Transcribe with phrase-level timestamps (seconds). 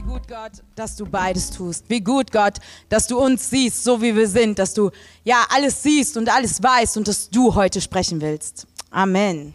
[0.00, 1.84] Wie gut, Gott, dass du beides tust.
[1.88, 2.54] Wie gut, Gott,
[2.88, 4.90] dass du uns siehst, so wie wir sind, dass du
[5.24, 8.66] ja alles siehst und alles weißt und dass du heute sprechen willst.
[8.90, 9.52] Amen.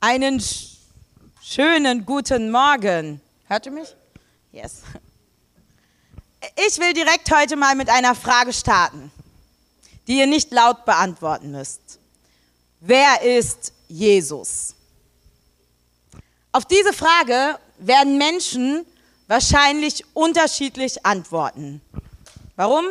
[0.00, 0.78] Einen sch
[1.40, 3.20] schönen guten Morgen.
[3.46, 3.94] Hört ihr mich?
[4.50, 4.82] Yes.
[6.56, 9.12] Ich will direkt heute mal mit einer Frage starten,
[10.08, 12.00] die ihr nicht laut beantworten müsst.
[12.80, 14.74] Wer ist Jesus?
[16.54, 18.86] Auf diese Frage werden Menschen
[19.26, 21.80] wahrscheinlich unterschiedlich antworten.
[22.54, 22.84] Warum?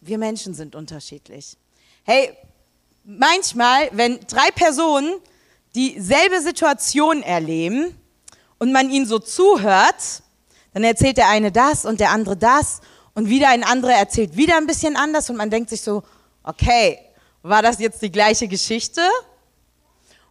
[0.00, 1.56] Wir Menschen sind unterschiedlich.
[2.04, 2.32] Hey,
[3.02, 5.18] manchmal, wenn drei Personen
[5.74, 8.00] dieselbe Situation erleben
[8.60, 10.22] und man ihnen so zuhört,
[10.72, 12.82] dann erzählt der eine das und der andere das
[13.14, 16.04] und wieder ein anderer erzählt wieder ein bisschen anders und man denkt sich so,
[16.44, 17.00] okay,
[17.42, 19.00] war das jetzt die gleiche Geschichte?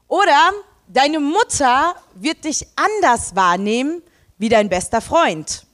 [0.07, 0.53] Oder
[0.87, 4.01] deine Mutter wird dich anders wahrnehmen
[4.37, 5.65] wie dein bester Freund.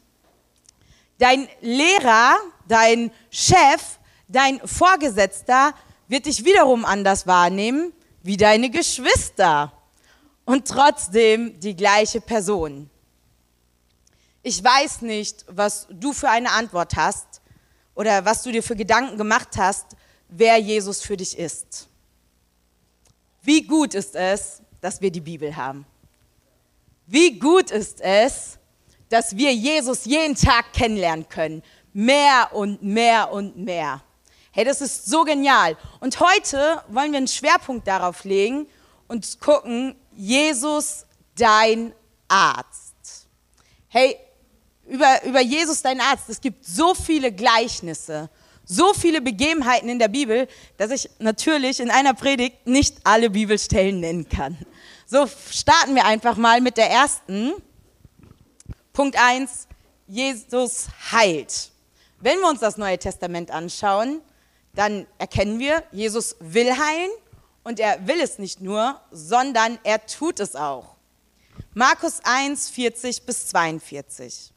[1.19, 2.35] Dein Lehrer,
[2.67, 5.73] dein Chef, dein Vorgesetzter
[6.07, 9.71] wird dich wiederum anders wahrnehmen wie deine Geschwister.
[10.45, 12.89] Und trotzdem die gleiche Person.
[14.41, 17.41] Ich weiß nicht, was du für eine Antwort hast
[17.95, 19.85] oder was du dir für Gedanken gemacht hast,
[20.27, 21.87] wer Jesus für dich ist.
[23.41, 25.85] Wie gut ist es, dass wir die Bibel haben?
[27.07, 28.59] Wie gut ist es,
[29.07, 31.63] dass wir Jesus jeden Tag kennenlernen können?
[31.93, 34.03] Mehr und mehr und mehr.
[34.51, 35.77] Hey, das ist so genial.
[36.01, 38.67] Und heute wollen wir einen Schwerpunkt darauf legen
[39.07, 41.93] und gucken, Jesus, dein
[42.27, 43.27] Arzt.
[43.87, 44.17] Hey,
[44.85, 46.29] über, über Jesus, dein Arzt.
[46.29, 48.29] Es gibt so viele Gleichnisse,
[48.65, 50.47] so viele Begebenheiten in der Bibel,
[50.77, 54.57] dass ich natürlich in einer Predigt nicht alle Bibelstellen nennen kann.
[55.05, 57.53] So starten wir einfach mal mit der ersten.
[58.93, 59.67] Punkt 1,
[60.07, 61.71] Jesus heilt.
[62.19, 64.21] Wenn wir uns das Neue Testament anschauen,
[64.73, 67.11] dann erkennen wir, Jesus will heilen
[67.63, 70.95] und er will es nicht nur, sondern er tut es auch.
[71.73, 74.53] Markus 1, 40 bis 42.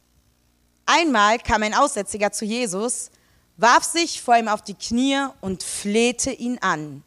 [0.87, 3.11] Einmal kam ein Aussätziger zu Jesus,
[3.57, 7.03] warf sich vor ihm auf die Knie und flehte ihn an.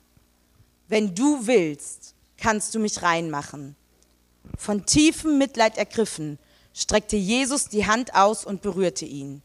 [0.87, 3.75] Wenn du willst, kannst du mich reinmachen.
[4.57, 6.39] Von tiefem Mitleid ergriffen,
[6.73, 9.41] streckte Jesus die Hand aus und berührte ihn.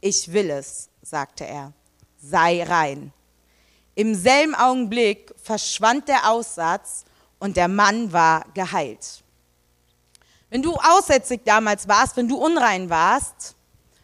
[0.00, 1.72] Ich will es, sagte er,
[2.18, 3.12] sei rein.
[3.94, 7.04] Im selben Augenblick verschwand der Aussatz
[7.38, 9.22] und der Mann war geheilt.
[10.50, 13.54] Wenn du aussätzig damals warst, wenn du unrein warst,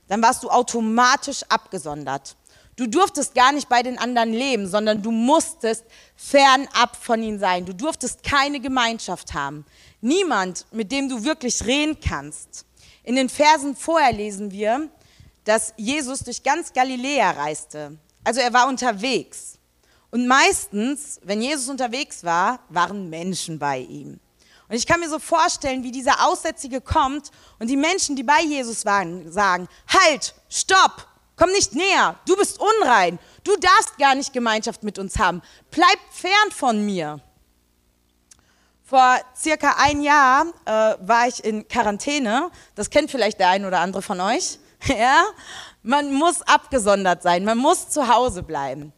[0.09, 2.37] dann warst du automatisch abgesondert.
[2.80, 5.84] Du durftest gar nicht bei den anderen leben, sondern du musstest
[6.16, 7.66] fernab von ihnen sein.
[7.66, 9.66] Du durftest keine Gemeinschaft haben.
[10.00, 12.64] Niemand, mit dem du wirklich reden kannst.
[13.04, 14.88] In den Versen vorher lesen wir,
[15.44, 17.98] dass Jesus durch ganz Galiläa reiste.
[18.24, 19.58] Also er war unterwegs.
[20.10, 24.18] Und meistens, wenn Jesus unterwegs war, waren Menschen bei ihm.
[24.70, 28.41] Und ich kann mir so vorstellen, wie dieser Aussätzige kommt und die Menschen, die bei
[28.41, 31.06] Jesus waren, sagen, halt, stopp,
[31.41, 35.41] komm nicht näher, du bist unrein, du darfst gar nicht Gemeinschaft mit uns haben,
[35.71, 37.19] bleib fern von mir.
[38.84, 43.81] Vor circa ein Jahr äh, war ich in Quarantäne, das kennt vielleicht der ein oder
[43.81, 44.59] andere von euch.
[44.84, 45.25] ja?
[45.83, 48.93] Man muss abgesondert sein, man muss zu Hause bleiben.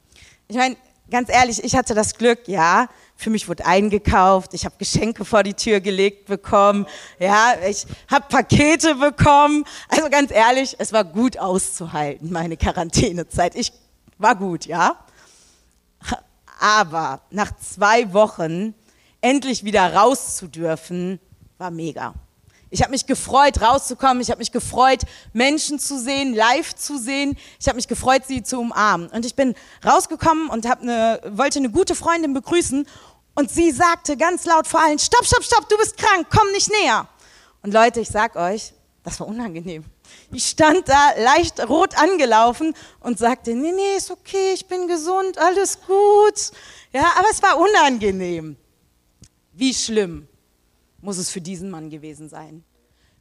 [0.49, 0.77] Ich meine,
[1.11, 2.89] ganz ehrlich, ich hatte das Glück, ja,
[3.22, 6.87] für mich wurde eingekauft, ich habe Geschenke vor die Tür gelegt bekommen,
[7.19, 9.65] ja, ich habe Pakete bekommen.
[9.88, 13.55] Also ganz ehrlich, es war gut auszuhalten, meine Quarantänezeit.
[13.55, 13.72] Ich
[14.19, 14.97] war gut, ja.
[16.61, 18.75] Aber nach zwei Wochen
[19.21, 21.21] endlich wieder raus zu dürfen,
[21.59, 22.15] war mega.
[22.72, 24.22] Ich habe mich gefreut, rauszukommen.
[24.22, 25.03] Ich habe mich gefreut,
[25.34, 27.37] Menschen zu sehen, live zu sehen.
[27.61, 29.09] Ich habe mich gefreut, sie zu umarmen.
[29.09, 32.87] Und ich bin rausgekommen und eine, wollte eine gute Freundin begrüßen
[33.34, 36.70] und sie sagte ganz laut vor allen, stopp, stopp, stopp, du bist krank, komm nicht
[36.70, 37.09] näher.
[37.62, 39.84] Und Leute, ich sag euch, das war unangenehm.
[40.31, 45.38] Ich stand da leicht rot angelaufen und sagte, nee, nee, ist okay, ich bin gesund,
[45.38, 46.52] alles gut.
[46.93, 48.56] Ja, aber es war unangenehm.
[49.52, 50.28] Wie schlimm
[51.00, 52.64] muss es für diesen Mann gewesen sein?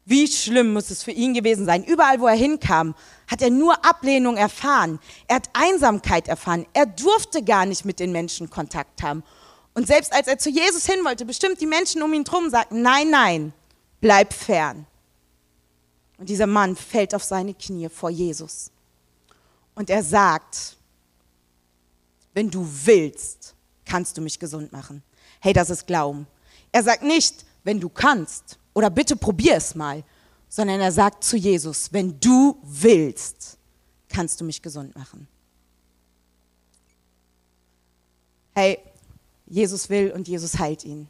[0.05, 1.83] Wie schlimm muss es für ihn gewesen sein?
[1.83, 2.95] Überall, wo er hinkam,
[3.27, 4.99] hat er nur Ablehnung erfahren.
[5.27, 6.65] Er hat Einsamkeit erfahren.
[6.73, 9.23] Er durfte gar nicht mit den Menschen Kontakt haben.
[9.73, 12.81] Und selbst als er zu Jesus hin wollte, bestimmt die Menschen um ihn drum sagten,
[12.81, 13.53] nein, nein,
[14.01, 14.85] bleib fern.
[16.17, 18.69] Und dieser Mann fällt auf seine Knie vor Jesus.
[19.75, 20.77] Und er sagt,
[22.33, 25.01] wenn du willst, kannst du mich gesund machen.
[25.39, 26.27] Hey, das ist Glauben.
[26.71, 30.03] Er sagt nicht, wenn du kannst, oder bitte probier es mal,
[30.47, 33.57] sondern er sagt zu Jesus, wenn du willst,
[34.09, 35.27] kannst du mich gesund machen.
[38.53, 38.79] Hey,
[39.51, 41.09] Jesus will und Jesus heilt ihn.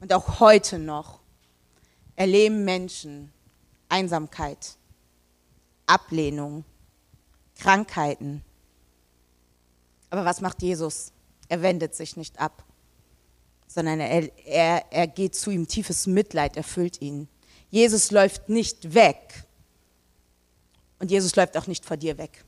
[0.00, 1.20] Und auch heute noch
[2.16, 3.32] erleben Menschen
[3.88, 4.76] Einsamkeit,
[5.86, 6.64] Ablehnung,
[7.56, 8.42] Krankheiten.
[10.10, 11.12] Aber was macht Jesus?
[11.48, 12.64] Er wendet sich nicht ab,
[13.68, 15.68] sondern er, er, er geht zu ihm.
[15.68, 17.28] Tiefes Mitleid erfüllt ihn.
[17.70, 19.44] Jesus läuft nicht weg.
[20.98, 22.44] Und Jesus läuft auch nicht vor dir weg.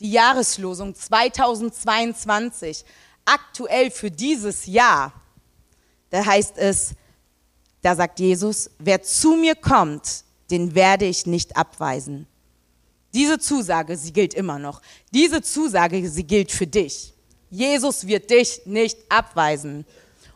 [0.00, 2.84] Die Jahreslosung 2022,
[3.24, 5.12] aktuell für dieses Jahr,
[6.10, 6.94] da heißt es,
[7.82, 12.26] da sagt Jesus, wer zu mir kommt, den werde ich nicht abweisen.
[13.14, 14.82] Diese Zusage, sie gilt immer noch.
[15.12, 17.12] Diese Zusage, sie gilt für dich.
[17.48, 19.84] Jesus wird dich nicht abweisen.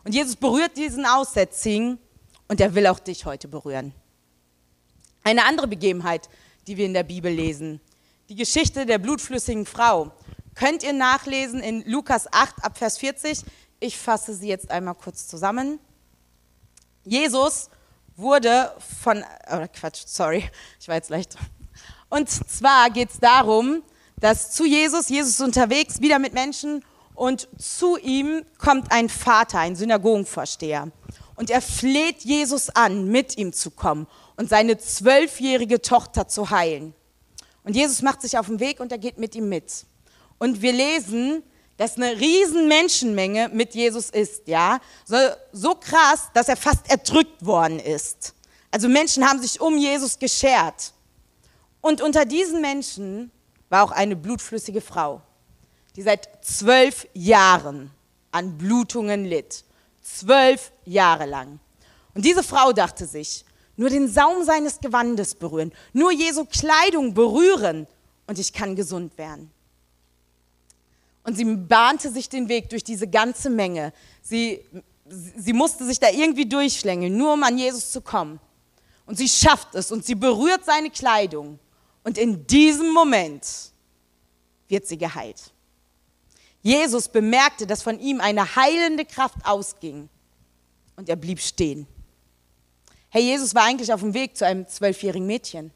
[0.03, 1.97] Und Jesus berührt diesen Aussätzigen
[2.47, 3.93] und er will auch dich heute berühren.
[5.23, 6.29] Eine andere Begebenheit,
[6.67, 7.79] die wir in der Bibel lesen,
[8.29, 10.11] die Geschichte der blutflüssigen Frau,
[10.55, 13.43] könnt ihr nachlesen in Lukas 8 ab Vers 40.
[13.79, 15.79] Ich fasse sie jetzt einmal kurz zusammen.
[17.03, 17.69] Jesus
[18.15, 20.49] wurde von, oh Quatsch, sorry,
[20.79, 21.37] ich war jetzt leicht.
[22.09, 23.83] Und zwar geht es darum,
[24.17, 29.59] dass zu Jesus, Jesus ist unterwegs, wieder mit Menschen und zu ihm kommt ein Vater,
[29.59, 30.91] ein Synagogenvorsteher.
[31.35, 36.93] Und er fleht Jesus an, mit ihm zu kommen und seine zwölfjährige Tochter zu heilen.
[37.63, 39.85] Und Jesus macht sich auf den Weg und er geht mit ihm mit.
[40.37, 41.43] Und wir lesen,
[41.77, 45.17] dass eine riesen Menschenmenge mit Jesus ist, ja, so,
[45.51, 48.33] so krass, dass er fast erdrückt worden ist.
[48.71, 50.93] Also Menschen haben sich um Jesus geschert.
[51.81, 53.31] Und unter diesen Menschen
[53.69, 55.21] war auch eine blutflüssige Frau,
[55.95, 57.91] die seit zwölf Jahren
[58.31, 59.63] an Blutungen litt.
[60.01, 61.59] Zwölf Jahre lang.
[62.13, 63.45] Und diese Frau dachte sich,
[63.77, 67.87] nur den Saum seines Gewandes berühren, nur Jesu Kleidung berühren
[68.27, 69.51] und ich kann gesund werden.
[71.25, 73.91] Und sie bahnte sich den Weg durch diese ganze Menge.
[74.21, 74.63] Sie,
[75.09, 78.39] sie musste sich da irgendwie durchschlängeln, nur um an Jesus zu kommen.
[79.07, 81.59] Und sie schafft es und sie berührt seine Kleidung.
[82.03, 83.43] Und in diesem Moment
[84.67, 85.51] wird sie geheilt.
[86.61, 90.09] Jesus bemerkte, dass von ihm eine heilende Kraft ausging.
[90.95, 91.87] Und er blieb stehen.
[93.09, 95.71] Hey, Jesus war eigentlich auf dem Weg zu einem zwölfjährigen Mädchen.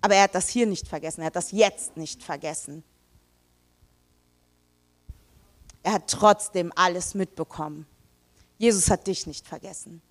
[0.00, 2.82] Aber er hat das hier nicht vergessen, er hat das jetzt nicht vergessen.
[5.84, 7.86] Er hat trotzdem alles mitbekommen.
[8.58, 10.02] Jesus hat dich nicht vergessen.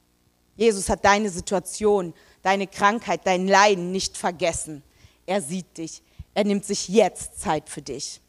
[0.56, 4.84] Jesus hat deine Situation, deine Krankheit, dein Leiden nicht vergessen.
[5.26, 6.04] Er sieht dich.
[6.36, 8.22] Er nimmt sich jetzt Zeit für dich.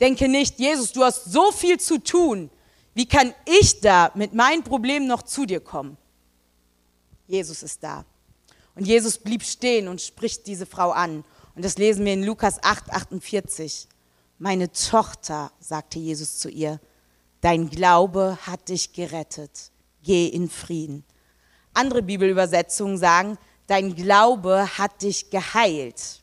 [0.00, 2.50] Denke nicht, Jesus, du hast so viel zu tun.
[2.94, 5.98] Wie kann ich da mit meinen Problemen noch zu dir kommen?
[7.26, 8.06] Jesus ist da.
[8.74, 11.24] Und Jesus blieb stehen und spricht diese Frau an.
[11.54, 13.88] Und das lesen wir in Lukas 8, 48.
[14.38, 16.80] Meine Tochter, sagte Jesus zu ihr,
[17.40, 19.72] dein Glaube hat dich gerettet.
[20.02, 21.04] Geh in Frieden.
[21.74, 23.36] Andere Bibelübersetzungen sagen,
[23.66, 26.22] dein Glaube hat dich geheilt.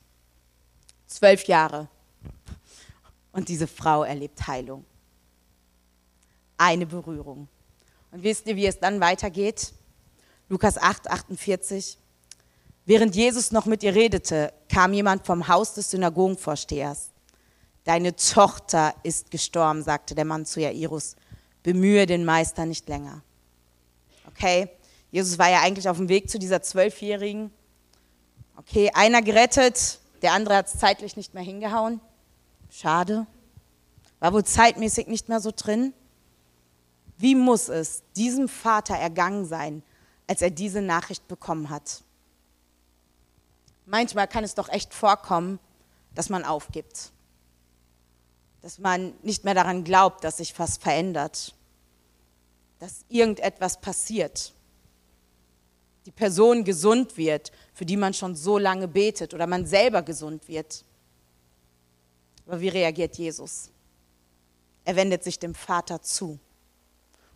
[1.08, 1.90] Zwölf Jahre.
[3.34, 4.86] Und diese Frau erlebt Heilung.
[6.58, 7.50] Eine Berührung.
[8.12, 9.74] Und wisst ihr, wie es dann weitergeht?
[10.48, 11.98] Lukas 8, 48.
[12.86, 17.12] Während Jesus noch mit ihr redete, kam jemand vom Haus des Synagogenvorstehers.
[17.86, 21.16] Deine Tochter ist gestorben, sagte der Mann zu Jairus.
[21.62, 23.22] Bemühe den Meister nicht länger.
[24.28, 24.70] Okay,
[25.12, 27.52] Jesus war ja eigentlich auf dem Weg zu dieser Zwölfjährigen.
[28.58, 32.02] Okay, einer gerettet, der andere hat es zeitlich nicht mehr hingehauen.
[32.72, 33.28] Schade.
[34.20, 35.94] War wohl zeitmäßig nicht mehr so drin.
[37.20, 39.84] Wie muss es diesem Vater ergangen sein,
[40.28, 42.02] als er diese Nachricht bekommen hat?
[43.86, 45.60] Manchmal kann es doch echt vorkommen,
[46.16, 47.12] dass man aufgibt
[48.66, 51.54] dass man nicht mehr daran glaubt, dass sich was verändert,
[52.80, 54.54] dass irgendetwas passiert,
[56.08, 60.48] die Person gesund wird, für die man schon so lange betet oder man selber gesund
[60.48, 60.84] wird.
[62.48, 63.70] Aber wie reagiert Jesus?
[64.84, 66.40] Er wendet sich dem Vater zu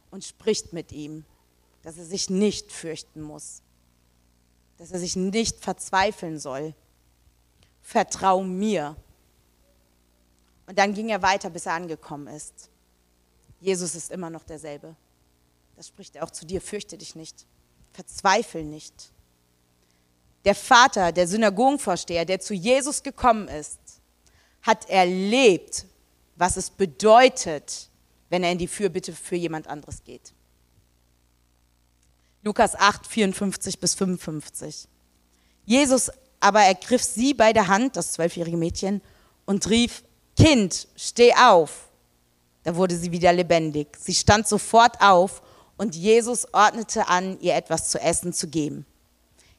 [0.09, 1.25] und spricht mit ihm,
[1.83, 3.61] dass er sich nicht fürchten muss,
[4.77, 6.73] dass er sich nicht verzweifeln soll.
[7.83, 8.95] Vertrau mir,
[10.69, 12.69] und dann ging er weiter, bis er angekommen ist.
[13.59, 14.95] Jesus ist immer noch derselbe.
[15.75, 16.61] Das spricht er auch zu dir.
[16.61, 17.47] Fürchte dich nicht.
[17.91, 18.93] Verzweifel nicht.
[20.45, 23.79] Der Vater, der Synagogenvorsteher, der zu Jesus gekommen ist,
[24.61, 25.87] hat erlebt,
[26.35, 27.89] was es bedeutet,
[28.29, 30.33] wenn er in die Fürbitte für jemand anderes geht.
[32.43, 34.87] Lukas 8, 54 bis 55.
[35.65, 39.01] Jesus aber ergriff sie bei der Hand, das zwölfjährige Mädchen,
[39.47, 40.03] und rief,
[40.39, 41.89] Kind, steh auf.
[42.63, 43.89] Da wurde sie wieder lebendig.
[43.99, 45.41] Sie stand sofort auf
[45.75, 48.85] und Jesus ordnete an, ihr etwas zu essen zu geben.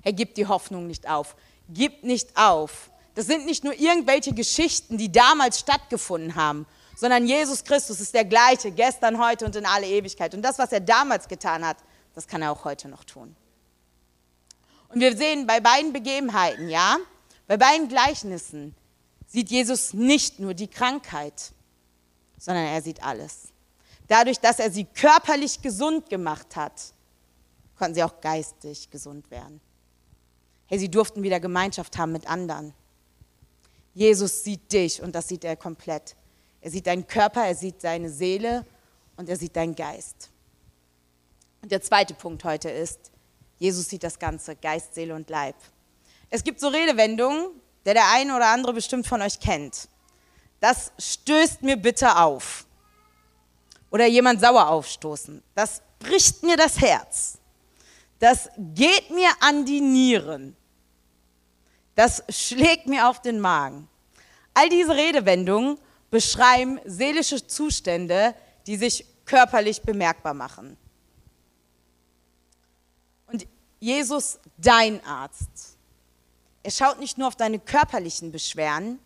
[0.03, 1.37] Er gibt die Hoffnung nicht auf.
[1.69, 2.91] Gib nicht auf.
[3.15, 8.25] Das sind nicht nur irgendwelche Geschichten, die damals stattgefunden haben, sondern Jesus Christus ist der
[8.25, 10.35] gleiche, gestern, heute und in alle Ewigkeit.
[10.35, 11.77] Und das, was er damals getan hat,
[12.15, 13.37] das kann er auch heute noch tun.
[14.89, 16.97] Und wir sehen bei beiden Begebenheiten, ja,
[17.47, 18.75] bei beiden Gleichnissen
[19.31, 21.53] sieht Jesus nicht nur die Krankheit,
[22.37, 23.49] sondern er sieht alles.
[24.09, 26.93] Dadurch, dass er sie körperlich gesund gemacht hat,
[27.79, 29.61] konnten sie auch geistig gesund werden.
[30.67, 32.75] Hey, sie durften wieder Gemeinschaft haben mit anderen.
[33.95, 36.17] Jesus sieht dich und das sieht er komplett.
[36.61, 38.67] Er sieht deinen Körper, er sieht deine Seele
[39.17, 40.29] und er sieht deinen Geist.
[41.63, 43.11] Und der zweite Punkt heute ist,
[43.59, 45.57] Jesus sieht das Ganze, Geist, Seele und Leib.
[46.31, 47.51] Es gibt so Redewendungen,
[47.85, 49.89] der der eine oder andere bestimmt von euch kennt.
[50.61, 52.67] Das stößt mir bitte auf.
[53.91, 55.43] Oder jemand sauer aufstoßen.
[55.55, 57.39] Das bricht mir das Herz.
[58.19, 60.57] Das geht mir an die Nieren.
[61.95, 63.89] Das schlägt mir auf den Magen.
[64.55, 65.79] All diese Redewendungen
[66.11, 68.35] beschreiben seelische Zustände,
[68.67, 70.77] die sich körperlich bemerkbar machen.
[73.27, 73.47] Und
[73.79, 75.70] Jesus, dein Arzt,
[76.63, 78.99] er schaut nicht nur auf deine körperlichen Beschwerden,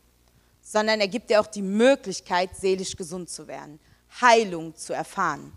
[0.60, 3.78] sondern er gibt dir auch die Möglichkeit, seelisch gesund zu werden,
[4.20, 5.52] Heilung zu erfahren.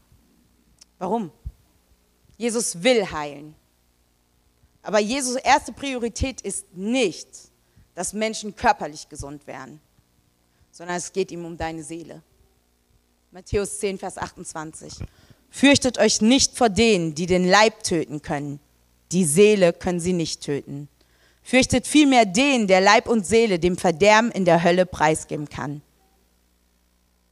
[1.00, 1.32] Warum?
[2.38, 3.56] Jesus will heilen.
[4.84, 7.28] Aber Jesus erste Priorität ist nicht,
[7.96, 9.82] dass Menschen körperlich gesund werden,
[10.72, 12.22] sondern es geht ihm um deine Seele.
[13.32, 14.94] Matthäus 10, Vers 28.
[15.50, 18.60] Fürchtet euch nicht vor denen, die den Leib töten können.
[19.12, 20.90] Die Seele können sie nicht töten.
[21.48, 25.82] Fürchtet vielmehr den, der Leib und Seele dem Verderben in der Hölle preisgeben kann.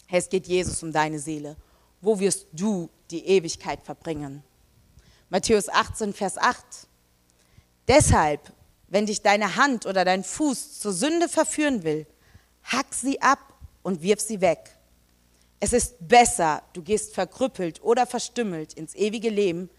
[0.10, 1.58] Es geht Jesus um deine Seele.
[2.00, 4.42] Wo wirst du die Ewigkeit verbringen?
[5.30, 6.66] Matthäus 18, Vers 8.
[7.90, 8.54] Deshalb,
[8.88, 12.08] wenn dich deine Hand oder dein Fuß zur Sünde verführen will,
[12.64, 13.40] hack sie ab
[13.84, 14.78] und wirf sie weg.
[15.60, 19.70] Es ist besser, du gehst verkrüppelt oder verstümmelt ins ewige Leben,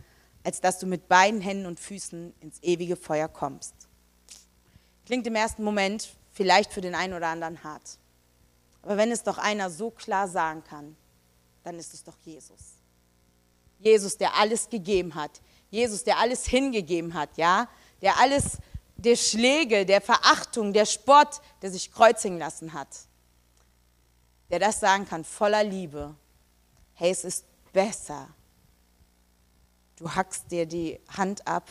[0.44, 3.86] als dass du mit beiden Händen und Füßen ins ewige Feuer kommst.
[5.06, 7.98] Klingt im ersten Moment vielleicht für den einen oder anderen hart.
[8.82, 10.96] Aber wenn es doch einer so klar sagen kann,
[11.62, 12.74] dann ist es doch Jesus.
[13.78, 15.40] Jesus, der alles gegeben hat.
[15.70, 17.68] Jesus, der alles hingegeben hat, ja?
[18.02, 18.58] Der alles,
[18.96, 22.88] der Schläge, der Verachtung, der Spott, der sich kreuzigen lassen hat.
[24.50, 26.14] Der das sagen kann, voller Liebe.
[26.94, 28.28] Hey, es ist besser.
[29.96, 31.68] Du hackst dir die Hand ab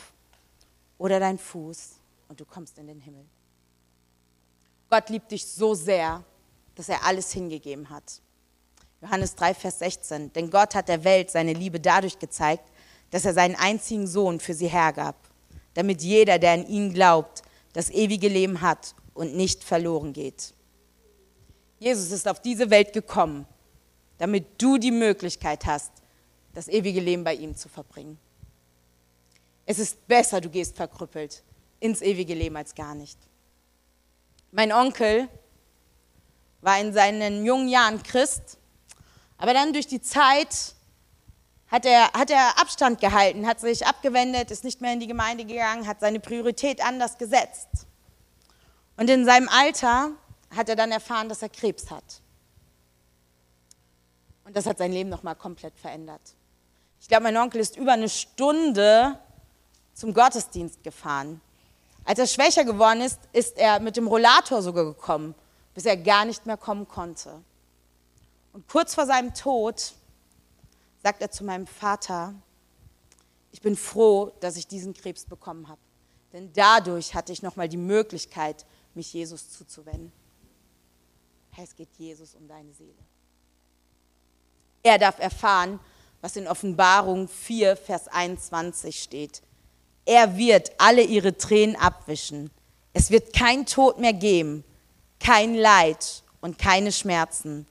[0.98, 1.95] oder dein Fuß
[2.28, 3.24] und du kommst in den Himmel.
[4.88, 6.24] Gott liebt dich so sehr,
[6.74, 8.20] dass er alles hingegeben hat.
[9.00, 10.32] Johannes 3, Vers 16.
[10.32, 12.70] Denn Gott hat der Welt seine Liebe dadurch gezeigt,
[13.10, 15.16] dass er seinen einzigen Sohn für sie hergab,
[15.74, 17.42] damit jeder, der an ihn glaubt,
[17.72, 20.54] das ewige Leben hat und nicht verloren geht.
[21.78, 23.46] Jesus ist auf diese Welt gekommen,
[24.18, 25.92] damit du die Möglichkeit hast,
[26.54, 28.18] das ewige Leben bei ihm zu verbringen.
[29.66, 31.42] Es ist besser, du gehst verkrüppelt,
[31.80, 33.18] ins ewige Leben als gar nicht.
[34.52, 35.28] Mein Onkel
[36.60, 38.58] war in seinen jungen Jahren Christ,
[39.38, 40.74] aber dann durch die Zeit
[41.68, 45.44] hat er, hat er Abstand gehalten, hat sich abgewendet, ist nicht mehr in die Gemeinde
[45.44, 47.68] gegangen, hat seine Priorität anders gesetzt.
[48.96, 50.12] Und in seinem Alter
[50.54, 52.22] hat er dann erfahren, dass er Krebs hat.
[54.44, 56.22] Und das hat sein Leben nochmal komplett verändert.
[57.00, 59.18] Ich glaube, mein Onkel ist über eine Stunde
[59.92, 61.40] zum Gottesdienst gefahren.
[62.06, 65.34] Als er schwächer geworden ist, ist er mit dem Rollator sogar gekommen,
[65.74, 67.42] bis er gar nicht mehr kommen konnte.
[68.52, 69.92] Und kurz vor seinem Tod
[71.02, 72.32] sagt er zu meinem Vater,
[73.50, 75.80] ich bin froh, dass ich diesen Krebs bekommen habe.
[76.32, 80.12] Denn dadurch hatte ich nochmal die Möglichkeit, mich Jesus zuzuwenden.
[81.60, 82.92] Es geht Jesus um deine Seele.
[84.82, 85.80] Er darf erfahren,
[86.20, 89.42] was in Offenbarung 4, Vers 21 steht.
[90.06, 92.50] Er wird alle ihre Tränen abwischen.
[92.92, 94.64] Es wird kein Tod mehr geben,
[95.20, 97.66] kein Leid und keine Schmerzen.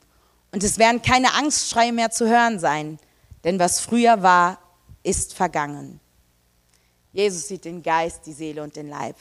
[0.52, 3.00] Und es werden keine Angstschreie mehr zu hören sein,
[3.44, 4.60] denn was früher war,
[5.02, 6.00] ist vergangen.
[7.14, 9.16] Jesus sieht den Geist, die Seele und den Leib.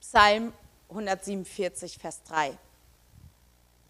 [0.00, 0.52] Psalm
[0.90, 2.58] 147, Vers 3.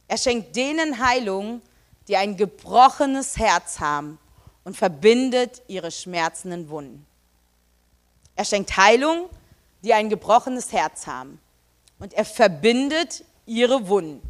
[0.07, 1.62] Er schenkt denen Heilung,
[2.09, 4.19] die ein gebrochenes Herz haben
[4.65, 7.07] und verbindet ihre schmerzenden Wunden.
[8.37, 9.29] Er schenkt Heilung,
[9.83, 11.41] die ein gebrochenes Herz haben.
[11.99, 14.23] Und er verbindet ihre Wunden.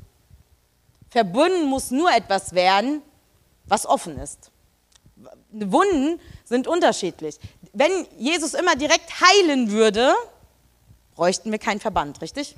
[1.11, 3.03] Verbunden muss nur etwas werden,
[3.67, 4.51] was offen ist.
[5.51, 7.39] Wunden sind unterschiedlich.
[7.73, 10.15] Wenn Jesus immer direkt heilen würde,
[11.15, 12.57] bräuchten wir keinen Verband, richtig?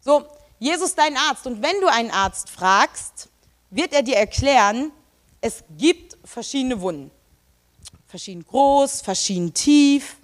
[0.00, 0.24] So,
[0.58, 1.46] Jesus dein Arzt.
[1.46, 3.28] Und wenn du einen Arzt fragst,
[3.70, 4.90] wird er dir erklären,
[5.40, 7.10] es gibt verschiedene Wunden.
[8.12, 10.16] Verschieden groß, verschieden tief.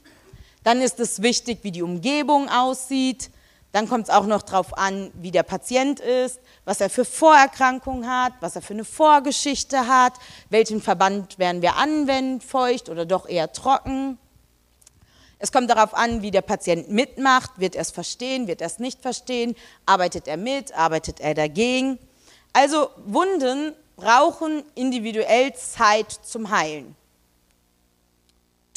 [0.62, 3.30] Dann ist es wichtig, wie die Umgebung aussieht.
[3.72, 8.06] Dann kommt es auch noch darauf an, wie der Patient ist, was er für Vorerkrankungen
[8.06, 10.12] hat, was er für eine Vorgeschichte hat,
[10.50, 14.18] welchen Verband werden wir anwenden, feucht oder doch eher trocken.
[15.38, 17.52] Es kommt darauf an, wie der Patient mitmacht.
[17.56, 19.56] Wird er es verstehen, wird er es nicht verstehen?
[19.86, 21.98] Arbeitet er mit, arbeitet er dagegen?
[22.52, 26.94] Also Wunden brauchen individuell Zeit zum Heilen.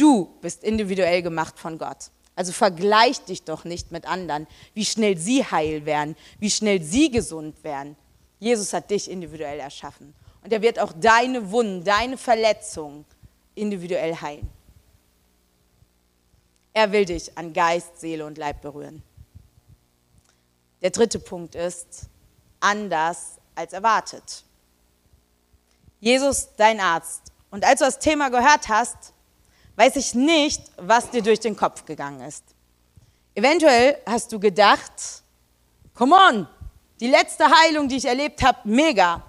[0.02, 2.10] Du bist individuell gemacht von Gott.
[2.36, 7.12] Also vergleich dich doch nicht mit anderen, wie schnell sie heil werden, wie schnell sie
[7.12, 7.96] gesund werden.
[8.40, 10.16] Jesus hat dich individuell erschaffen.
[10.44, 13.06] Und er wird auch deine Wunden, deine Verletzungen
[13.54, 14.50] individuell heilen.
[16.74, 19.04] Er will dich an Geist, Seele und Leib berühren.
[20.82, 22.08] Der dritte Punkt ist,
[22.60, 24.46] anders als erwartet.
[26.00, 27.22] Jesus, dein Arzt.
[27.52, 29.14] Und als du das Thema gehört hast,
[29.82, 32.44] weiß ich nicht, was dir durch den Kopf gegangen ist.
[33.34, 34.92] Eventuell hast du gedacht,
[35.96, 36.48] come on,
[37.00, 39.24] die letzte Heilung, die ich erlebt habe, mega.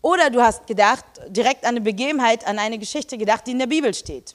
[0.00, 3.66] Oder du hast gedacht, direkt an eine Begebenheit, an eine Geschichte gedacht, die in der
[3.66, 4.34] Bibel steht.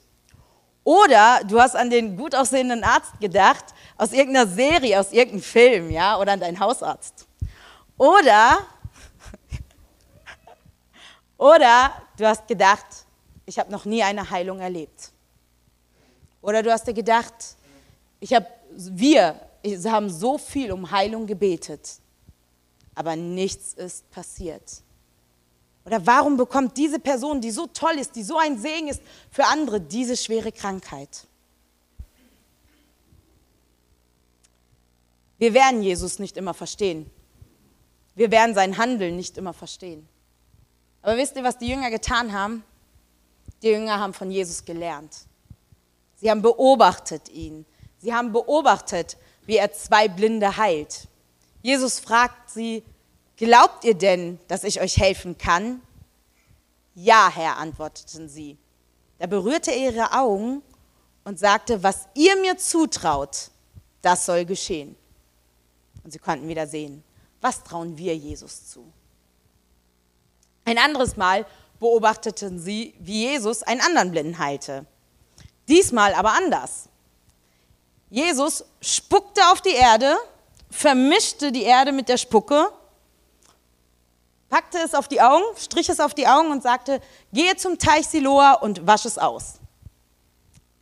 [0.83, 3.65] Oder du hast an den gut aussehenden Arzt gedacht,
[3.97, 7.25] aus irgendeiner Serie, aus irgendeinem Film, ja, oder an deinen Hausarzt.
[7.97, 8.59] Oder,
[11.37, 12.85] oder du hast gedacht,
[13.47, 15.12] ich habe noch nie eine Heilung erlebt.
[16.43, 17.33] Oder du hast dir gedacht,
[18.19, 18.45] ich hab,
[18.75, 19.39] wir
[19.85, 21.99] haben so viel um Heilung gebetet,
[22.93, 24.83] aber nichts ist passiert.
[25.85, 29.45] Oder warum bekommt diese Person, die so toll ist, die so ein Segen ist für
[29.45, 31.25] andere, diese schwere Krankheit?
[35.37, 37.09] Wir werden Jesus nicht immer verstehen.
[38.15, 40.07] Wir werden sein Handeln nicht immer verstehen.
[41.01, 42.63] Aber wisst ihr, was die Jünger getan haben?
[43.61, 45.25] Die Jünger haben von Jesus gelernt.
[46.23, 47.65] Sie haben beobachtet ihn.
[47.97, 51.09] Sie haben beobachtet, wie er zwei Blinde heilt.
[51.61, 52.81] Jesus fragt sie,
[53.35, 55.81] glaubt ihr denn, dass ich euch helfen kann?
[56.95, 58.57] Ja, Herr, antworteten sie.
[59.19, 60.61] Da berührte er ihre Augen
[61.25, 63.51] und sagte, was ihr mir zutraut,
[64.01, 64.95] das soll geschehen.
[66.05, 67.03] Und sie konnten wieder sehen,
[67.41, 68.93] was trauen wir Jesus zu.
[70.63, 71.45] Ein anderes Mal
[71.81, 74.85] beobachteten sie, wie Jesus einen anderen Blinden heilte.
[75.67, 76.89] Diesmal aber anders.
[78.09, 80.15] Jesus spuckte auf die Erde,
[80.69, 82.71] vermischte die Erde mit der Spucke,
[84.49, 88.07] packte es auf die Augen, strich es auf die Augen und sagte, gehe zum Teich
[88.07, 89.55] Siloa und wasch es aus.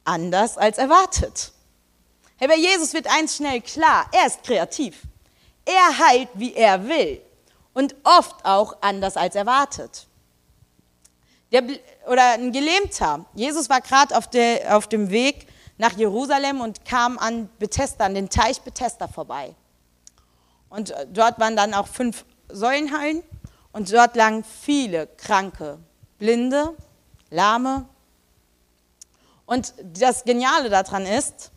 [0.04, 1.54] Anders als erwartet.
[2.38, 5.04] Hey, bei Jesus wird eins schnell klar, er ist kreativ.
[5.64, 7.22] Er heilt, wie er will
[7.74, 10.08] und oft auch anders als erwartet.
[11.52, 11.64] Der,
[12.08, 13.26] oder ein Gelähmter.
[13.34, 14.30] Jesus war gerade auf,
[14.70, 19.56] auf dem Weg nach Jerusalem und kam an Bethesda, an den Teich Bethesda vorbei.
[20.70, 23.24] Und äh, dort waren dann auch fünf Säulenhallen
[23.72, 25.80] und dort lagen viele Kranke,
[26.20, 26.76] Blinde,
[27.30, 27.86] Lahme.
[29.46, 31.52] Und das Geniale daran ist,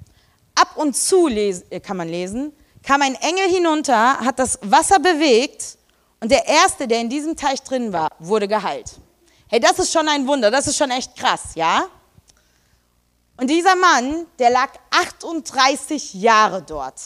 [0.54, 2.52] ab und zu äh, kann man lesen,
[2.83, 5.78] kam ein Engel hinunter, hat das Wasser bewegt
[6.20, 9.00] und der Erste, der in diesem Teich drin war, wurde geheilt.
[9.48, 11.87] Hey, das ist schon ein Wunder, das ist schon echt krass, ja?
[13.37, 17.00] Und dieser Mann, der lag 38 Jahre dort.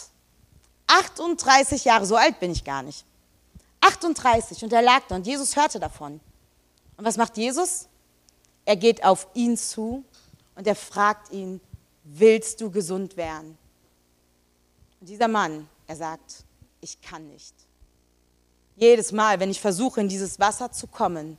[0.86, 3.04] 38 Jahre, so alt bin ich gar nicht.
[3.80, 6.20] 38 und er lag da und Jesus hörte davon.
[6.96, 7.88] Und was macht Jesus?
[8.64, 10.04] Er geht auf ihn zu
[10.54, 11.60] und er fragt ihn,
[12.04, 13.56] willst du gesund werden?
[15.00, 16.44] Und dieser Mann, er sagt,
[16.80, 17.54] ich kann nicht.
[18.76, 21.38] Jedes Mal, wenn ich versuche, in dieses Wasser zu kommen,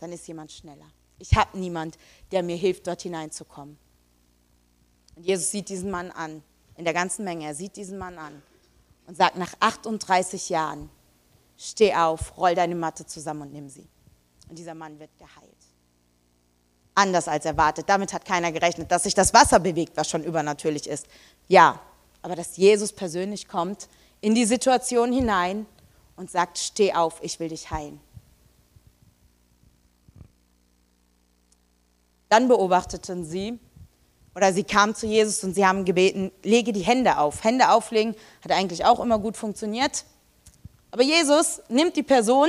[0.00, 0.86] dann ist jemand schneller.
[1.18, 1.98] Ich habe niemand,
[2.32, 3.78] der mir hilft, dort hineinzukommen.
[5.14, 6.42] Und Jesus sieht diesen Mann an,
[6.76, 7.44] in der ganzen Menge.
[7.44, 8.42] Er sieht diesen Mann an
[9.06, 10.88] und sagt nach 38 Jahren,
[11.56, 13.86] steh auf, roll deine Matte zusammen und nimm sie.
[14.48, 15.50] Und dieser Mann wird geheilt.
[16.94, 17.88] Anders als erwartet.
[17.88, 21.06] Damit hat keiner gerechnet, dass sich das Wasser bewegt, was schon übernatürlich ist.
[21.48, 21.80] Ja,
[22.22, 23.88] aber dass Jesus persönlich kommt
[24.20, 25.66] in die Situation hinein
[26.16, 28.00] und sagt, steh auf, ich will dich heilen.
[32.30, 33.58] Dann beobachteten sie,
[34.34, 37.44] oder sie kamen zu Jesus und sie haben gebeten, lege die Hände auf.
[37.44, 40.04] Hände auflegen hat eigentlich auch immer gut funktioniert.
[40.92, 42.48] Aber Jesus nimmt die Person,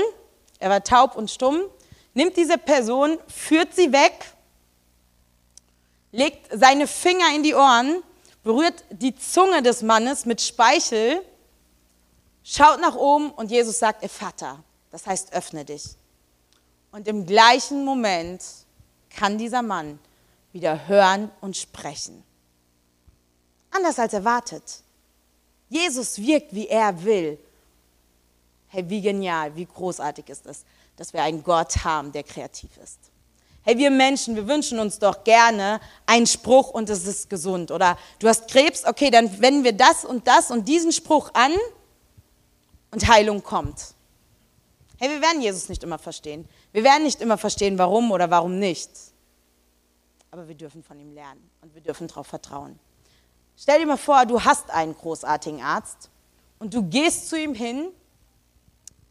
[0.59, 1.59] er war taub und stumm,
[2.13, 4.13] nimmt diese Person, führt sie weg,
[6.11, 8.03] legt seine Finger in die Ohren,
[8.43, 11.21] berührt die Zunge des Mannes mit Speichel,
[12.43, 15.95] schaut nach oben und Jesus sagt, Vater, das heißt, öffne dich.
[16.91, 18.43] Und im gleichen Moment
[19.15, 19.99] kann dieser Mann
[20.51, 22.23] wieder hören und sprechen.
[23.71, 24.63] Anders als erwartet.
[25.69, 27.39] Jesus wirkt, wie er will.
[28.67, 30.63] Hey, wie genial, wie großartig ist es,
[30.97, 32.99] dass wir einen Gott haben, der kreativ ist.
[33.63, 37.71] Hey, wir Menschen, wir wünschen uns doch gerne einen Spruch und es ist gesund.
[37.71, 41.53] Oder du hast Krebs, okay, dann wenden wir das und das und diesen Spruch an
[42.91, 43.93] und Heilung kommt.
[45.01, 46.47] Hey, wir werden Jesus nicht immer verstehen.
[46.71, 48.91] Wir werden nicht immer verstehen, warum oder warum nicht
[50.31, 52.79] aber wir dürfen von ihm lernen und wir dürfen darauf vertrauen.
[53.57, 56.09] Stell dir mal vor, du hast einen großartigen Arzt
[56.57, 57.89] und du gehst zu ihm hin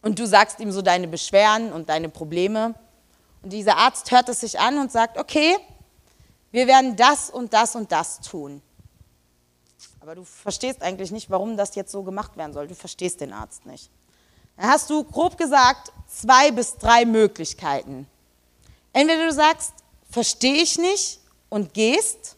[0.01, 2.75] und du sagst ihm so deine Beschwerden und deine Probleme
[3.43, 5.57] und dieser Arzt hört es sich an und sagt, okay,
[6.53, 8.63] wir werden das und das und das tun.
[10.01, 12.67] Aber du verstehst eigentlich nicht, warum das jetzt so gemacht werden soll.
[12.67, 13.91] Du verstehst den Arzt nicht.
[14.61, 18.07] Dann hast du grob gesagt zwei bis drei Möglichkeiten.
[18.93, 19.73] Entweder du sagst,
[20.11, 21.19] verstehe ich nicht
[21.49, 22.37] und gehst.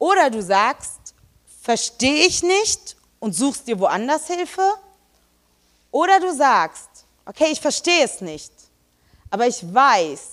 [0.00, 1.14] Oder du sagst,
[1.62, 4.68] verstehe ich nicht und suchst dir woanders Hilfe.
[5.92, 6.88] Oder du sagst,
[7.24, 8.52] okay, ich verstehe es nicht,
[9.30, 10.26] aber ich weiß,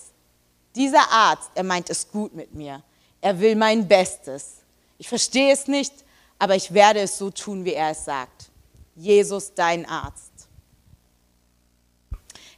[0.76, 2.82] dieser Arzt, er meint es gut mit mir.
[3.22, 4.56] Er will mein Bestes.
[4.98, 5.93] Ich verstehe es nicht,
[6.39, 8.50] aber ich werde es so tun, wie er es sagt.
[8.96, 10.37] Jesus, dein Arzt.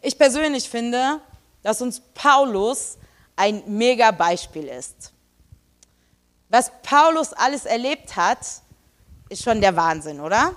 [0.02, 1.22] Ich persönlich finde,
[1.62, 2.98] dass uns Paulus
[3.36, 5.12] ein mega Beispiel ist.
[6.50, 8.40] Was Paulus alles erlebt hat,
[9.30, 10.54] ist schon der Wahnsinn, oder?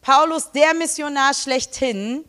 [0.00, 2.24] Paulus, der Missionar schlechthin,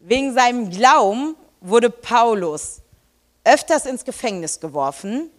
[0.00, 2.80] wegen seinem Glauben wurde Paulus
[3.44, 5.30] öfters ins Gefängnis geworfen,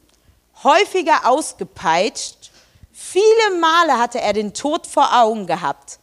[0.64, 2.52] häufiger ausgepeitscht,
[2.92, 6.00] viele Male hatte er den Tod vor Augen gehabt.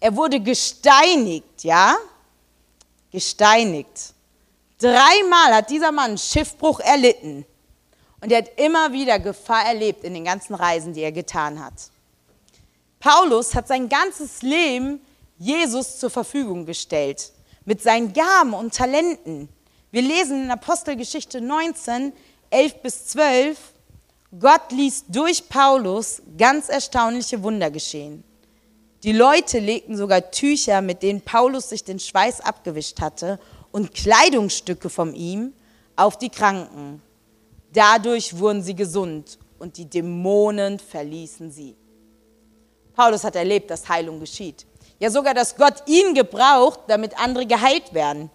[0.00, 1.96] Er wurde gesteinigt, ja?
[3.12, 4.14] Gesteinigt.
[4.78, 7.44] Dreimal hat dieser Mann Schiffbruch erlitten.
[8.20, 11.74] Und er hat immer wieder Gefahr erlebt in den ganzen Reisen, die er getan hat.
[12.98, 15.00] Paulus hat sein ganzes Leben
[15.38, 17.32] Jesus zur Verfügung gestellt,
[17.64, 19.48] mit seinen Gaben und Talenten.
[19.90, 22.12] Wir lesen in Apostelgeschichte 19,
[22.50, 23.58] 11 bis 12,
[24.38, 28.24] Gott ließ durch Paulus ganz erstaunliche Wunder geschehen.
[29.02, 33.40] Die Leute legten sogar Tücher, mit denen Paulus sich den Schweiß abgewischt hatte,
[33.72, 35.54] und Kleidungsstücke von ihm
[35.96, 37.02] auf die Kranken.
[37.72, 41.74] Dadurch wurden sie gesund und die Dämonen verließen sie.
[42.94, 44.66] Paulus hat erlebt, dass Heilung geschieht.
[44.98, 48.30] Ja sogar, dass Gott ihn gebraucht, damit andere geheilt werden.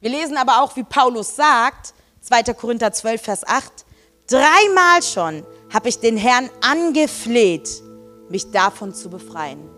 [0.00, 2.54] Wir lesen aber auch, wie Paulus sagt, 2.
[2.54, 3.86] Korinther 12, Vers 8,
[4.26, 7.82] dreimal schon habe ich den Herrn angefleht,
[8.30, 9.68] mich davon zu befreien.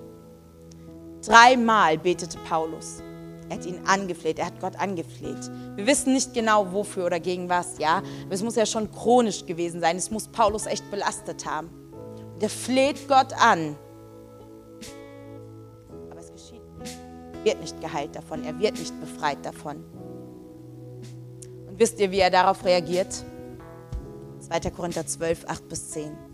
[1.23, 3.03] Dreimal betete Paulus.
[3.49, 5.51] Er hat ihn angefleht, er hat Gott angefleht.
[5.75, 7.99] Wir wissen nicht genau wofür oder gegen was, ja.
[8.25, 9.97] Aber es muss ja schon chronisch gewesen sein.
[9.97, 11.69] Es muss Paulus echt belastet haben.
[12.33, 13.77] Und er fleht Gott an.
[16.11, 16.97] Aber es geschieht nicht.
[17.35, 19.85] Er wird nicht geheilt davon, er wird nicht befreit davon.
[21.69, 23.25] Und wisst ihr, wie er darauf reagiert?
[24.39, 24.71] 2.
[24.71, 26.30] Korinther 12, 8 bis 10.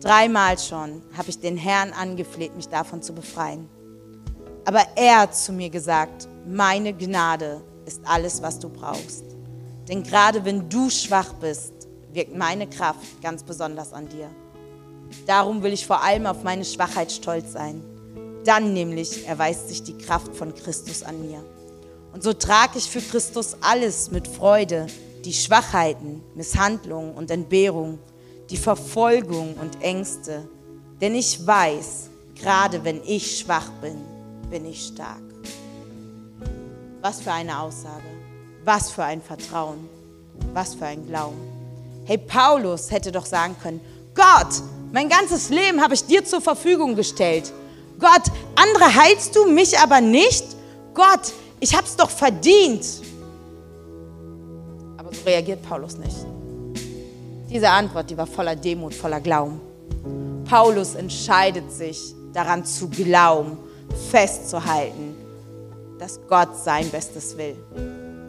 [0.00, 3.68] Dreimal schon habe ich den Herrn angefleht, mich davon zu befreien.
[4.64, 9.24] Aber er hat zu mir gesagt, meine Gnade ist alles, was du brauchst.
[9.88, 11.72] Denn gerade wenn du schwach bist,
[12.12, 14.30] wirkt meine Kraft ganz besonders an dir.
[15.26, 17.82] Darum will ich vor allem auf meine Schwachheit stolz sein.
[18.44, 21.44] Dann nämlich erweist sich die Kraft von Christus an mir.
[22.12, 24.86] Und so trage ich für Christus alles mit Freude,
[25.24, 27.98] die Schwachheiten, Misshandlungen und Entbehrungen,
[28.50, 30.46] die Verfolgung und Ängste.
[31.00, 33.96] Denn ich weiß, gerade wenn ich schwach bin,
[34.50, 35.22] bin ich stark.
[37.00, 38.04] Was für eine Aussage,
[38.64, 39.88] was für ein Vertrauen,
[40.52, 41.40] was für ein Glauben.
[42.04, 43.80] Hey, Paulus hätte doch sagen können,
[44.14, 47.52] Gott, mein ganzes Leben habe ich dir zur Verfügung gestellt.
[47.98, 48.22] Gott,
[48.56, 50.44] andere heilst du, mich aber nicht?
[50.92, 52.84] Gott, ich habe es doch verdient.
[54.96, 56.16] Aber so reagiert Paulus nicht.
[57.50, 59.60] Diese Antwort, die war voller Demut, voller Glauben.
[60.48, 63.58] Paulus entscheidet sich daran zu glauben
[64.10, 65.16] festzuhalten,
[65.98, 67.56] dass Gott sein Bestes will.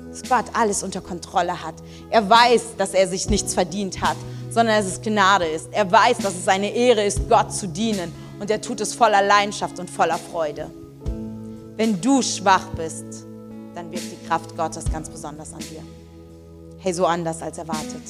[0.09, 1.75] dass Gott alles unter Kontrolle hat.
[2.09, 4.17] Er weiß, dass er sich nichts verdient hat,
[4.49, 5.69] sondern dass es Gnade ist.
[5.71, 8.11] Er weiß, dass es eine Ehre ist, Gott zu dienen.
[8.37, 10.69] Und er tut es voller Leidenschaft und voller Freude.
[11.77, 13.25] Wenn du schwach bist,
[13.73, 15.81] dann wirkt die Kraft Gottes ganz besonders an dir.
[16.79, 18.03] Hey, so anders als erwartet.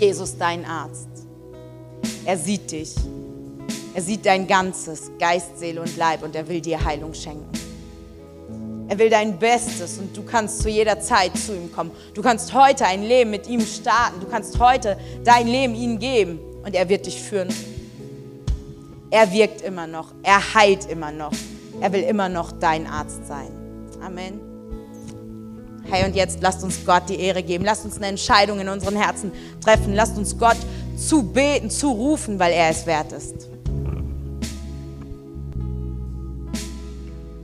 [0.00, 1.08] Jesus, dein Arzt.
[2.24, 2.94] Er sieht dich.
[3.94, 7.50] Er sieht dein ganzes Geist, Seele und Leib und er will dir Heilung schenken.
[8.88, 11.90] Er will dein Bestes und du kannst zu jeder Zeit zu ihm kommen.
[12.14, 14.20] Du kannst heute ein Leben mit ihm starten.
[14.20, 17.48] Du kannst heute dein Leben ihm geben und er wird dich führen.
[19.10, 20.14] Er wirkt immer noch.
[20.22, 21.32] Er heilt immer noch.
[21.80, 23.50] Er will immer noch dein Arzt sein.
[24.02, 24.49] Amen.
[25.90, 27.64] Hey, und jetzt lasst uns Gott die Ehre geben.
[27.64, 29.92] Lasst uns eine Entscheidung in unseren Herzen treffen.
[29.92, 30.56] Lasst uns Gott
[30.96, 33.49] zu beten, zu rufen, weil er es wert ist.